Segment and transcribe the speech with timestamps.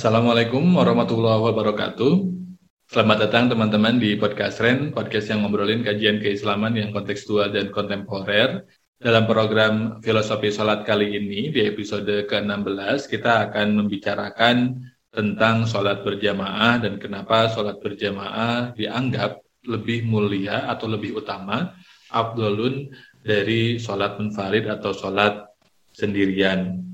[0.00, 2.24] Assalamualaikum warahmatullahi wabarakatuh.
[2.88, 8.64] Selamat datang teman-teman di podcast Ren, podcast yang ngobrolin kajian keislaman yang kontekstual dan kontemporer.
[8.96, 14.80] Dalam program Filosofi Sholat kali ini, di episode ke-16, kita akan membicarakan
[15.12, 21.76] tentang sholat berjamaah dan kenapa sholat berjamaah dianggap lebih mulia atau lebih utama,
[22.08, 22.88] abdulun
[23.20, 25.44] dari sholat munfarid atau sholat
[25.92, 26.88] sendirian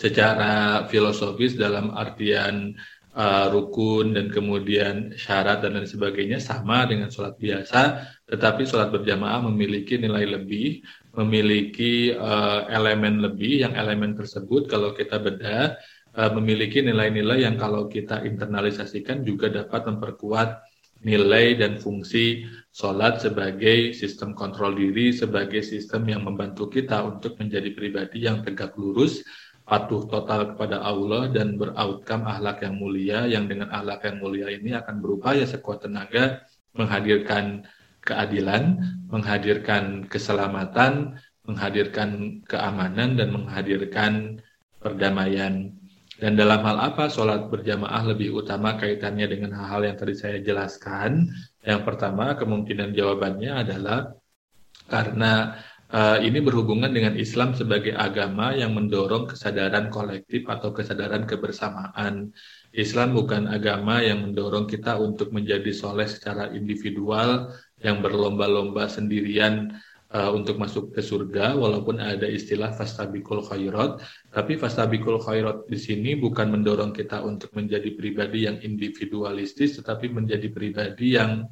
[0.00, 2.72] secara filosofis dalam artian
[3.12, 9.44] uh, rukun dan kemudian syarat dan lain sebagainya sama dengan sholat biasa, tetapi sholat berjamaah
[9.44, 10.80] memiliki nilai lebih,
[11.20, 15.76] memiliki uh, elemen lebih, yang elemen tersebut kalau kita bedah
[16.16, 20.64] uh, memiliki nilai-nilai yang kalau kita internalisasikan juga dapat memperkuat
[21.00, 27.72] nilai dan fungsi sholat sebagai sistem kontrol diri, sebagai sistem yang membantu kita untuk menjadi
[27.72, 29.24] pribadi yang tegak lurus,
[29.70, 34.74] patuh total kepada Allah dan beroutcome ahlak yang mulia yang dengan ahlak yang mulia ini
[34.74, 36.42] akan berupaya sekuat tenaga
[36.74, 37.62] menghadirkan
[38.02, 41.14] keadilan, menghadirkan keselamatan,
[41.46, 44.42] menghadirkan keamanan dan menghadirkan
[44.82, 45.70] perdamaian.
[46.20, 51.32] Dan dalam hal apa sholat berjamaah lebih utama kaitannya dengan hal-hal yang tadi saya jelaskan?
[51.64, 54.18] Yang pertama kemungkinan jawabannya adalah
[54.90, 55.56] karena
[55.90, 62.30] uh, ini berhubungan dengan Islam sebagai agama yang mendorong kesadaran kolektif atau kesadaran kebersamaan.
[62.70, 67.50] Islam bukan agama yang mendorong kita untuk menjadi soleh secara individual
[67.82, 69.74] yang berlomba-lomba sendirian
[70.14, 76.14] uh, untuk masuk ke surga walaupun ada istilah fastabikul khairat tapi fastabikul khairat di sini
[76.18, 81.50] bukan mendorong kita untuk menjadi pribadi yang individualistis tetapi menjadi pribadi yang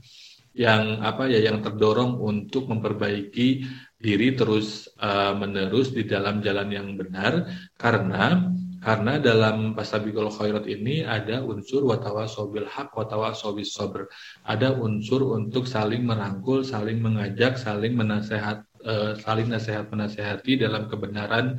[0.58, 3.62] yang apa ya yang terdorong untuk memperbaiki
[3.98, 11.02] diri terus uh, menerus di dalam jalan yang benar karena karena dalam pasabikul khairat ini
[11.02, 14.06] ada unsur watawa sobil hak watawa sobis sober
[14.46, 21.58] ada unsur untuk saling merangkul saling mengajak saling menasehat uh, saling nasihat menasehati dalam kebenaran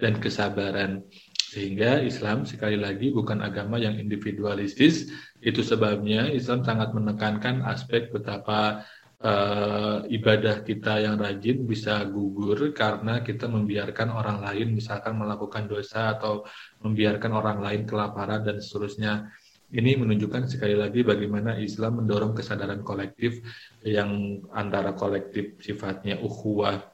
[0.00, 1.04] dan kesabaran.
[1.50, 5.10] Sehingga Islam sekali lagi bukan agama yang individualistis.
[5.42, 8.86] Itu sebabnya Islam sangat menekankan aspek betapa
[9.20, 16.16] uh, ibadah kita yang rajin bisa gugur karena kita membiarkan orang lain misalkan melakukan dosa
[16.16, 16.44] atau
[16.80, 19.28] membiarkan orang lain kelaparan dan seterusnya.
[19.70, 23.38] Ini menunjukkan sekali lagi bagaimana Islam mendorong kesadaran kolektif
[23.86, 26.90] yang antara kolektif sifatnya ukhuwah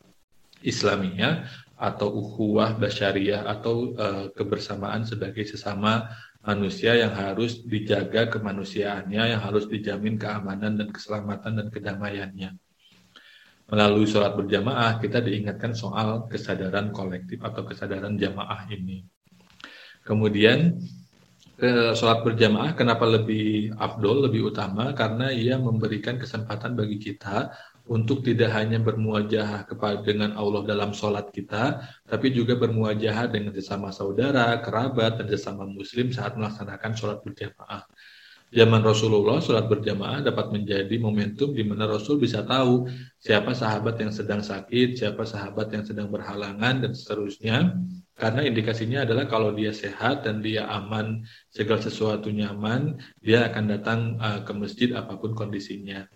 [0.61, 6.09] Islamiyah atau ukhuwah basyariah atau uh, kebersamaan sebagai sesama
[6.47, 12.51] manusia yang harus dijaga kemanusiaannya, yang harus dijamin keamanan dan keselamatan dan kedamaiannya.
[13.67, 19.03] Melalui sholat berjamaah, kita diingatkan soal kesadaran kolektif atau kesadaran jamaah ini.
[20.07, 20.79] Kemudian,
[21.99, 24.95] sholat berjamaah kenapa lebih afdol, lebih utama?
[24.95, 27.51] Karena ia memberikan kesempatan bagi kita
[27.87, 33.95] untuk tidak hanya bermuajah kepada dengan Allah dalam sholat kita, tapi juga bermuajah dengan sesama
[33.95, 37.87] saudara, kerabat, dan sesama muslim saat melaksanakan sholat berjamaah.
[38.47, 42.87] Zaman Rasulullah, sholat berjamaah dapat menjadi momentum di mana Rasul bisa tahu
[43.19, 47.75] siapa sahabat yang sedang sakit, siapa sahabat yang sedang berhalangan, dan seterusnya.
[48.17, 54.01] Karena indikasinya adalah kalau dia sehat dan dia aman, segala sesuatu nyaman, dia akan datang
[54.23, 56.07] uh, ke masjid apa pun kondisinya.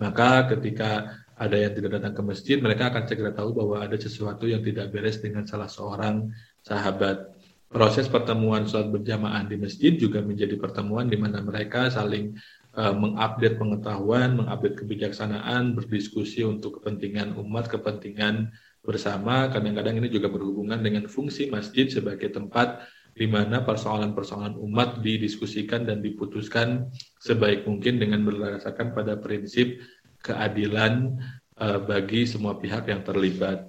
[0.00, 4.46] Maka ketika ada yang tidak datang ke masjid, mereka akan segera tahu bahwa ada sesuatu
[4.46, 6.30] yang tidak beres dengan salah seorang
[6.62, 7.34] sahabat.
[7.72, 12.36] Proses pertemuan sholat berjamaah di masjid juga menjadi pertemuan di mana mereka saling
[12.76, 18.52] uh, mengupdate pengetahuan, mengupdate kebijaksanaan, berdiskusi untuk kepentingan umat, kepentingan
[18.84, 19.48] bersama.
[19.48, 26.00] Kadang-kadang ini juga berhubungan dengan fungsi masjid sebagai tempat di mana persoalan-persoalan umat didiskusikan dan
[26.00, 26.88] diputuskan
[27.20, 29.84] sebaik mungkin dengan berdasarkan pada prinsip
[30.24, 31.20] keadilan
[31.60, 33.68] uh, bagi semua pihak yang terlibat.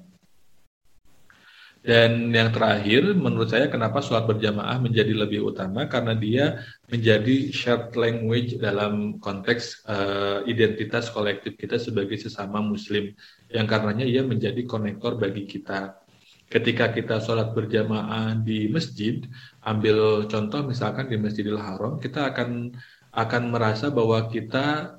[1.83, 7.91] Dan yang terakhir, menurut saya kenapa sholat berjamaah menjadi lebih utama karena dia menjadi shared
[7.99, 13.11] language dalam konteks uh, identitas kolektif kita sebagai sesama muslim.
[13.51, 16.02] Yang karenanya ia menjadi konektor bagi kita
[16.53, 19.25] ketika kita sholat berjamaah di masjid,
[19.65, 22.77] ambil contoh misalkan di Masjidil Haram, kita akan
[23.09, 24.97] akan merasa bahwa kita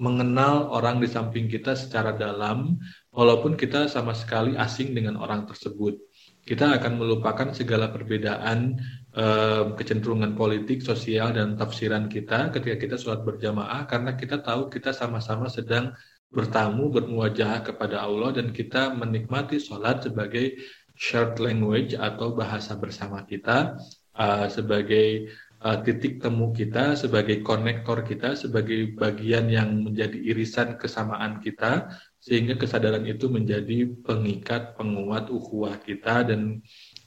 [0.00, 2.80] mengenal orang di samping kita secara dalam,
[3.12, 6.00] walaupun kita sama sekali asing dengan orang tersebut.
[6.44, 8.76] Kita akan melupakan segala perbedaan
[9.16, 14.92] eh, kecenderungan politik, sosial, dan tafsiran kita ketika kita sholat berjamaah, karena kita tahu kita
[14.92, 15.94] sama-sama sedang
[16.34, 20.58] bertamu, bermuajah kepada Allah, dan kita menikmati sholat sebagai
[20.94, 23.78] shared language atau bahasa bersama kita
[24.14, 31.42] uh, sebagai uh, titik temu kita, sebagai konektor kita, sebagai bagian yang menjadi irisan kesamaan
[31.42, 31.90] kita,
[32.22, 36.62] sehingga kesadaran itu menjadi pengikat, penguat ukhuwah kita dan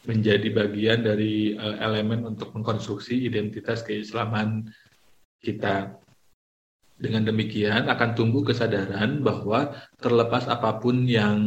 [0.05, 4.67] menjadi bagian dari uh, elemen untuk mengkonstruksi identitas keislaman
[5.41, 5.95] kita.
[6.97, 9.69] Dengan demikian akan tumbuh kesadaran bahwa
[10.01, 11.37] terlepas apa pun yang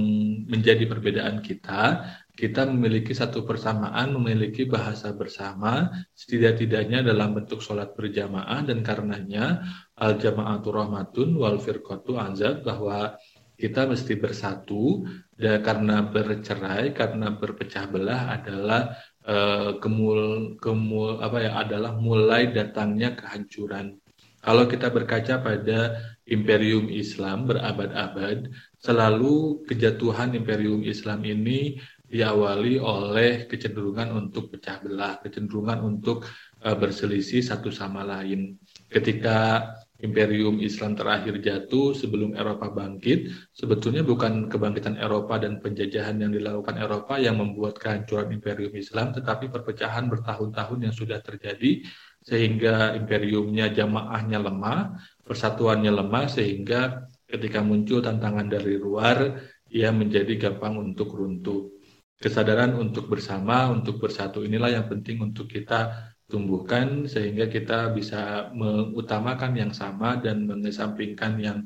[0.46, 2.06] menjadi perbedaan kita,
[2.38, 9.66] kita memiliki satu persamaan, memiliki bahasa bersama, setidak-tidaknya dalam bentuk sholat berjamaah, dan karenanya
[9.98, 13.18] al-jama'atu rahmatun wal firqatu azab, bahwa
[13.58, 15.02] kita mesti bersatu,
[15.34, 18.94] dan karena bercerai, karena berpecah belah adalah
[19.26, 23.98] uh, kemul, kemul, apa ya, adalah mulai datangnya kehancuran.
[24.40, 28.48] Kalau kita berkaca pada imperium Islam berabad-abad,
[28.80, 31.76] selalu kejatuhan imperium Islam ini
[32.10, 36.26] diawali oleh kecenderungan untuk pecah belah, kecenderungan untuk
[36.66, 38.58] uh, berselisih satu sama lain.
[38.90, 39.70] Ketika
[40.02, 46.80] imperium Islam terakhir jatuh sebelum Eropa bangkit, sebetulnya bukan kebangkitan Eropa dan penjajahan yang dilakukan
[46.80, 51.84] Eropa yang membuat kehancuran imperium Islam, tetapi perpecahan bertahun-tahun yang sudah terjadi
[52.20, 59.40] sehingga imperiumnya jamaahnya lemah, persatuannya lemah sehingga ketika muncul tantangan dari luar
[59.70, 61.80] ia menjadi gampang untuk runtuh
[62.20, 69.56] kesadaran untuk bersama, untuk bersatu inilah yang penting untuk kita tumbuhkan sehingga kita bisa mengutamakan
[69.56, 71.58] yang sama dan mengesampingkan yang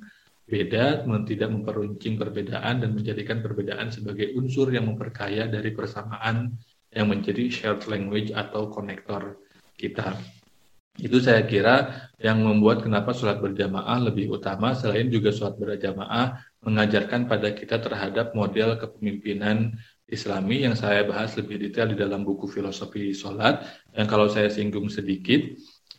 [0.47, 6.55] beda, tidak memperuncing perbedaan dan menjadikan perbedaan sebagai unsur yang memperkaya dari persamaan
[6.95, 9.41] yang menjadi shared language atau konektor
[9.75, 10.15] kita.
[10.95, 17.27] Itu saya kira yang membuat kenapa sholat berjamaah lebih utama selain juga sholat berjamaah mengajarkan
[17.27, 19.75] pada kita terhadap model kepemimpinan
[20.07, 23.67] Islami yang saya bahas lebih detail di dalam buku filosofi sholat.
[23.91, 25.43] Yang kalau saya singgung sedikit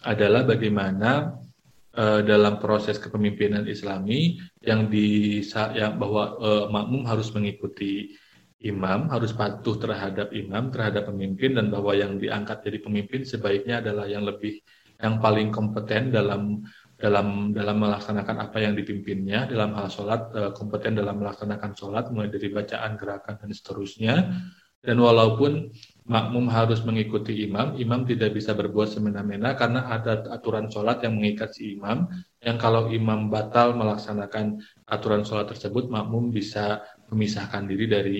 [0.07, 1.35] adalah bagaimana
[1.97, 5.41] uh, dalam proses kepemimpinan Islami yang di
[5.75, 8.15] yang bahwa uh, makmum harus mengikuti
[8.65, 14.09] imam harus patuh terhadap imam terhadap pemimpin dan bahwa yang diangkat jadi pemimpin sebaiknya adalah
[14.09, 14.63] yang lebih
[14.99, 16.63] yang paling kompeten dalam
[16.95, 22.31] dalam dalam melaksanakan apa yang dipimpinnya dalam hal sholat eh, kompeten dalam melaksanakan sholat mulai
[22.31, 24.15] dari bacaan gerakan dan seterusnya.
[24.85, 25.73] Dan walaupun
[26.05, 31.57] makmum harus mengikuti imam, imam tidak bisa berbuat semena-mena karena ada aturan sholat yang mengikat
[31.57, 32.05] si imam,
[32.37, 38.19] yang kalau imam batal melaksanakan aturan sholat tersebut, makmum bisa memisahkan diri dari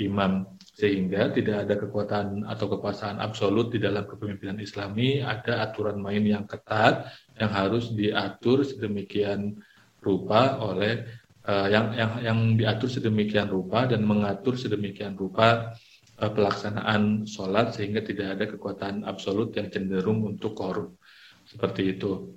[0.00, 5.24] imam sehingga tidak ada kekuatan atau kekuasaan absolut di dalam kepemimpinan Islami.
[5.24, 7.08] Ada aturan main yang ketat
[7.40, 9.56] yang harus diatur sedemikian
[10.04, 11.08] rupa oleh
[11.48, 15.72] uh, yang yang yang diatur sedemikian rupa dan mengatur sedemikian rupa
[16.20, 21.00] uh, pelaksanaan sholat sehingga tidak ada kekuatan absolut yang cenderung untuk korup.
[21.48, 22.36] Seperti itu.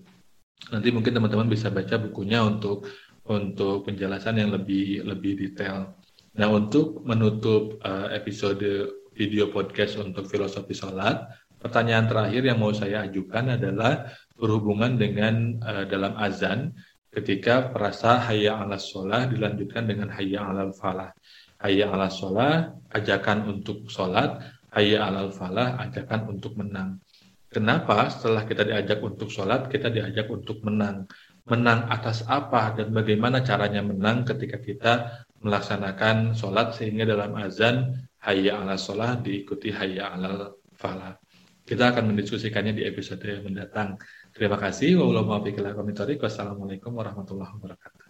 [0.72, 2.88] Nanti mungkin teman-teman bisa baca bukunya untuk
[3.28, 5.99] untuk penjelasan yang lebih lebih detail.
[6.40, 8.64] Nah, untuk menutup uh, episode
[9.12, 11.28] video podcast untuk filosofi sholat,
[11.60, 14.08] pertanyaan terakhir yang mau saya ajukan adalah
[14.40, 16.72] berhubungan dengan uh, dalam azan
[17.12, 21.12] ketika perasa hayya ala sholat dilanjutkan dengan hayya ala falah.
[21.60, 24.40] Hayya ala sholat, ajakan untuk sholat,
[24.72, 27.04] hayya ala falah, ajakan untuk menang.
[27.52, 31.04] Kenapa setelah kita diajak untuk sholat, kita diajak untuk menang?
[31.52, 34.94] Menang atas apa dan bagaimana caranya menang ketika kita
[35.40, 41.16] melaksanakan sholat sehingga dalam azan hayya ala sholat diikuti hayya ala falah.
[41.64, 43.94] Kita akan mendiskusikannya di episode yang mendatang.
[44.34, 44.98] Terima kasih.
[44.98, 48.10] Wassalamualaikum warahmatullahi wabarakatuh.